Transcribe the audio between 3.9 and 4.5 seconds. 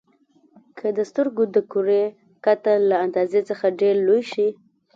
لوی شي.